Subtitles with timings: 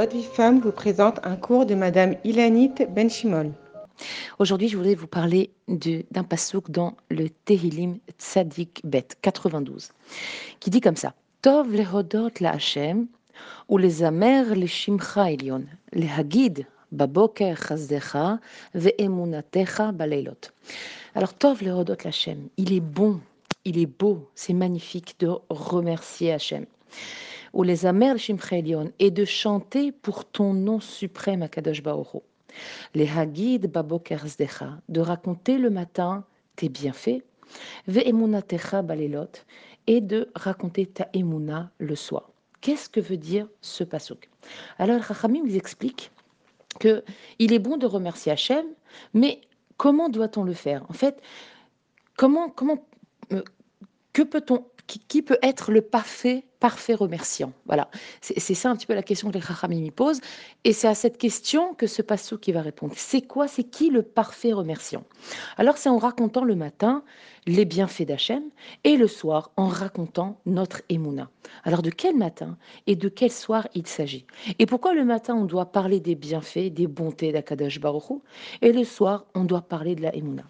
[0.00, 3.52] Votre vie femme vous présente un cours de Madame Ilanit Benchimol.
[4.38, 9.90] Aujourd'hui, je voulais vous parler d'un passouk dans le Tehillim Tzadik Bet 92,
[10.58, 13.08] qui dit comme ça Tov lehodot la Hashem,
[13.68, 18.38] ou les amer le shimcha elion, le hagid baboker chazdecha.
[21.14, 23.20] Alors, Tov lehodot la Hashem, il est bon,
[23.66, 26.64] il est beau, c'est magnifique de remercier Hashem
[27.52, 32.20] ou les Amer Shimchelion, et de chanter pour ton nom suprême, Akadosh Baoru.
[32.94, 34.18] Les Hagid Baboker
[34.88, 36.24] de raconter le matin
[36.56, 37.22] tes bienfaits,
[37.86, 39.30] Ve'emunatecha Balelot,
[39.86, 42.30] et de raconter ta emuna le soir.
[42.60, 44.28] Qu'est-ce que veut dire ce pasuk?
[44.78, 46.12] Alors, Rachamim nous explique
[46.78, 47.02] que
[47.38, 48.66] il est bon de remercier Hachem,
[49.14, 49.40] mais
[49.76, 50.84] comment doit-on le faire?
[50.88, 51.20] En fait,
[52.16, 52.86] comment, comment,
[53.32, 53.42] euh,
[54.12, 54.66] que peut-on
[54.98, 57.88] qui, peut être le parfait, parfait remerciant Voilà,
[58.20, 60.20] c'est ça un petit peu la question que les Chachamim posent.
[60.64, 62.94] Et c'est à cette question que ce passou qui va répondre.
[62.96, 65.04] C'est quoi, c'est qui le parfait remerciant?
[65.56, 67.04] Alors c'est en racontant le matin
[67.46, 68.42] les bienfaits d'Hachem
[68.84, 71.30] et le soir en racontant notre Emouna.
[71.64, 74.26] Alors de quel matin et de quel soir il s'agit?
[74.58, 78.20] Et pourquoi le matin on doit parler des bienfaits, des bontés d'Akadash Baruch
[78.60, 80.44] et le soir on doit parler de la Emouna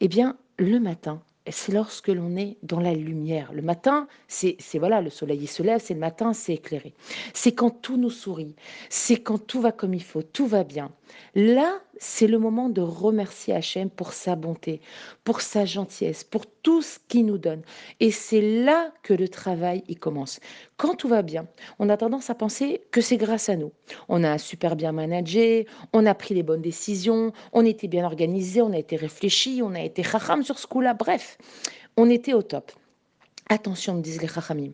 [0.00, 3.52] Eh bien, le matin, c'est lorsque l'on est dans la lumière.
[3.52, 6.94] Le matin, c'est voilà, le soleil se lève, c'est le matin, c'est éclairé.
[7.34, 8.54] C'est quand tout nous sourit,
[8.88, 10.90] c'est quand tout va comme il faut, tout va bien.
[11.34, 14.80] Là, c'est le moment de remercier Hachem pour sa bonté,
[15.24, 17.62] pour sa gentillesse, pour tout ce qu'il nous donne.
[18.00, 20.40] Et c'est là que le travail y commence.
[20.76, 21.46] Quand tout va bien,
[21.78, 23.72] on a tendance à penser que c'est grâce à nous.
[24.08, 28.62] On a super bien managé, on a pris les bonnes décisions, on était bien organisé,
[28.62, 30.94] on a été réfléchi, on a été chacham sur ce coup-là.
[30.94, 31.38] Bref,
[31.96, 32.72] on était au top.
[33.50, 34.72] Attention, me disent les Chachamim.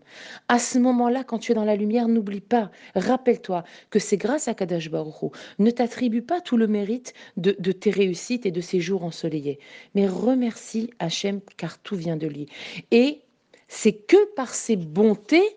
[0.48, 4.48] À ce moment-là, quand tu es dans la lumière, n'oublie pas, rappelle-toi que c'est grâce
[4.48, 8.80] à Kadash Baruch Ne t'attribue pas tout le mérite de, tes réussites et de ces
[8.80, 9.60] jours ensoleillés,
[9.94, 12.48] mais remercie Hachem car tout vient de lui.
[12.90, 13.20] Et
[13.68, 15.56] c'est que par ses bontés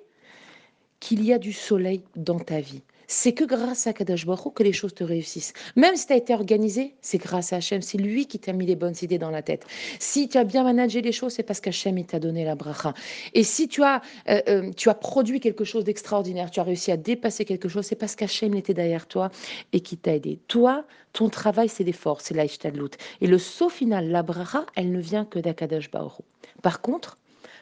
[0.99, 4.63] qu'il y a du soleil dans ta vie c'est que grâce à Kadash Baruch que
[4.63, 5.53] les choses te réussissent.
[5.75, 8.66] Même si tu as été organisé, c'est grâce à Hachem, c'est lui qui t'a mis
[8.66, 9.66] les bonnes idées dans la tête.
[10.00, 12.94] Si tu as bien managé les choses, c'est parce qu'Hachem t'a donné la bracha.
[13.34, 16.91] Et si tu as, euh, euh, tu as produit quelque chose d'extraordinaire, tu as réussi
[16.91, 19.31] à dépasser quelque chose, c'est parce qu'Hachem était derrière toi
[19.72, 20.40] et qui t'a aidé.
[20.47, 22.91] Toi, ton travail, c'est l'effort, c'est l'Aïchtadlout.
[23.22, 26.22] Et le saut final, la bracha, elle ne vient que d'Akadash Baruch
[26.62, 27.17] Par contre,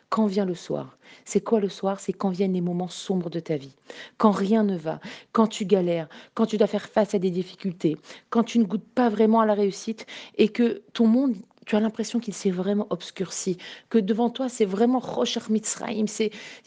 [0.09, 0.97] quand vient le soir?
[1.25, 1.99] C'est quoi le soir?
[1.99, 3.75] C'est quand viennent les moments sombres de ta vie,
[4.17, 4.99] quand rien ne va,
[5.31, 7.97] quand tu galères, quand tu dois faire face à des difficultés,
[8.29, 10.05] quand tu ne goûtes pas vraiment à la réussite
[10.37, 13.57] et que ton monde tu as l'impression qu'il s'est vraiment obscurci,
[13.89, 16.05] que devant toi, c'est vraiment Rocher Mitzrayim,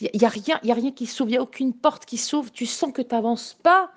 [0.01, 2.17] il n'y a, rien, y a rien qui s'ouvre, il n'y a aucune porte qui
[2.17, 3.91] s'ouvre, tu sens que tu n'avances pas.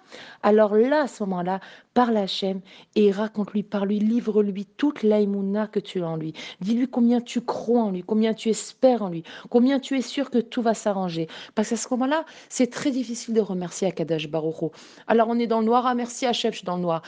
[0.44, 1.60] Alors là, à ce moment-là,
[1.94, 2.62] parle à Hachem
[2.96, 6.34] et raconte-lui, parle-lui, livre-lui toute l'aïmouna que tu as en lui.
[6.62, 10.30] Dis-lui combien tu crois en lui, combien tu espères en lui, combien tu es sûr
[10.30, 11.28] que tout va s'arranger.
[11.56, 14.72] Parce qu'à ce moment-là, c'est très difficile de remercier Akadash Baruch
[15.08, 17.02] Alors on est dans le noir, ah merci Hachem, je suis dans le noir.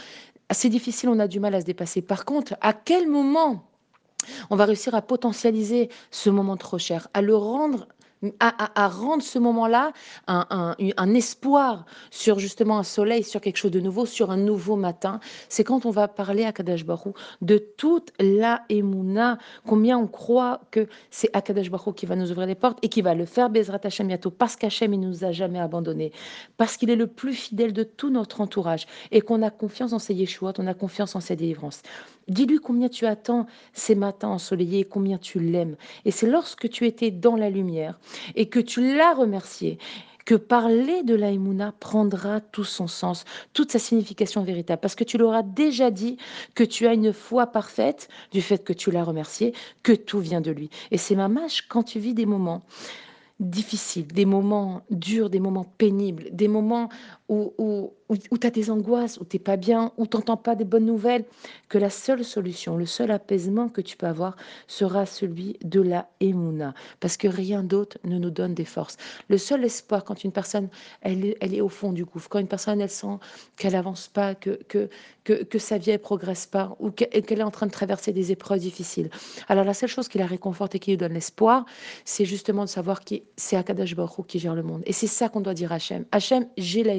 [0.51, 2.01] C'est difficile, on a du mal à se dépasser.
[2.01, 3.63] Par contre, à quel moment
[4.49, 7.87] on va réussir à potentialiser ce moment trop cher, à le rendre
[8.39, 9.91] à, rendre ce moment-là
[10.27, 15.19] un, espoir sur justement un soleil, sur quelque chose de nouveau, sur un nouveau matin.
[15.49, 20.61] C'est quand on va parler à Kadash Barou de toute la Emouna, combien on croit
[20.71, 23.49] que c'est Akadash Barou qui va nous ouvrir les portes et qui va le faire
[23.49, 26.11] Bezrat Hashem bientôt, parce qu'Hachem, il nous a jamais abandonnés,
[26.57, 29.99] parce qu'il est le plus fidèle de tout notre entourage et qu'on a confiance en
[29.99, 31.81] ses Yeshuot, on a confiance en ses délivrances.
[32.27, 35.75] Dis-lui combien tu attends ces matins ensoleillés, combien tu l'aimes.
[36.05, 37.99] Et c'est lorsque tu étais dans la lumière
[38.35, 39.77] et que tu l'as remercié
[40.25, 45.17] que parler de l'Aïmouna prendra tout son sens, toute sa signification véritable, parce que tu
[45.17, 46.17] l'auras déjà dit
[46.55, 49.53] que tu as une foi parfaite du fait que tu l'as remercié,
[49.83, 50.69] que tout vient de lui.
[50.91, 52.63] Et c'est ma mâche quand tu vis des moments
[53.43, 56.89] difficiles, des moments durs, des moments pénibles, des moments
[57.29, 60.55] où, où, où, tu as des angoisses, où tu pas bien, où tu n'entends pas
[60.55, 61.25] des bonnes nouvelles,
[61.69, 64.35] que la seule solution, le seul apaisement que tu peux avoir
[64.67, 68.97] sera celui de la émouna, parce que rien d'autre ne nous donne des forces.
[69.29, 70.69] Le seul espoir quand une personne,
[71.01, 73.17] elle, elle est au fond du gouffre, quand une personne, elle sent
[73.57, 74.89] qu'elle avance pas, que, que,
[75.23, 78.31] que, que sa vie ne progresse pas, ou qu'elle est en train de traverser des
[78.31, 79.09] épreuves difficiles.
[79.47, 81.65] Alors la seule chose qui la réconforte et qui lui donne l'espoir,
[82.05, 84.81] c'est justement de savoir qu'il c'est Akadash Baruch qui gère le monde.
[84.85, 86.05] Et c'est ça qu'on doit dire à Hachem.
[86.11, 86.93] Hachem, j'ai la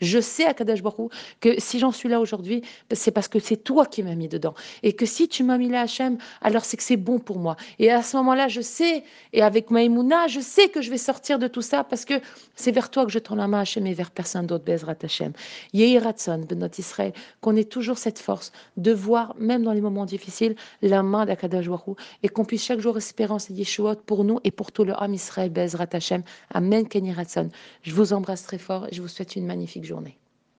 [0.00, 2.62] Je sais, Akadash Baruch que si j'en suis là aujourd'hui,
[2.92, 4.54] c'est parce que c'est toi qui m'as mis dedans.
[4.82, 7.56] Et que si tu m'as mis là, Hachem, alors c'est que c'est bon pour moi.
[7.78, 11.38] Et à ce moment-là, je sais, et avec Maïmouna, je sais que je vais sortir
[11.38, 12.14] de tout ça parce que
[12.54, 15.32] c'est vers toi que je tends la main, Hachem, et vers personne d'autre, Bezrat Hachem.
[15.72, 20.06] Yehi Ratson, notre Israël, qu'on ait toujours cette force de voir, même dans les moments
[20.06, 24.40] difficiles, la main d'Akadash Baruch et qu'on puisse chaque jour espérer en Yeshuot pour nous
[24.44, 25.50] et pour tout le Ham Israël,
[26.50, 27.14] Amen, Kenny
[27.82, 30.18] Je vous embrasse très fort et je vous souhaite une magnifique journée.